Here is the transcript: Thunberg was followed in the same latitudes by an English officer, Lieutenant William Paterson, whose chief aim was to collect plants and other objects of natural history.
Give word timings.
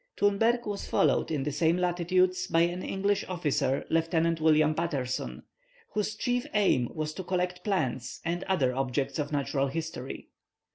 Thunberg 0.17 0.65
was 0.65 0.87
followed 0.87 1.29
in 1.29 1.43
the 1.43 1.51
same 1.51 1.77
latitudes 1.77 2.47
by 2.47 2.61
an 2.61 2.81
English 2.81 3.23
officer, 3.27 3.85
Lieutenant 3.91 4.41
William 4.41 4.73
Paterson, 4.73 5.43
whose 5.91 6.15
chief 6.15 6.47
aim 6.55 6.89
was 6.95 7.13
to 7.13 7.23
collect 7.23 7.63
plants 7.63 8.19
and 8.25 8.43
other 8.45 8.73
objects 8.73 9.19
of 9.19 9.31
natural 9.31 9.67
history. 9.67 10.29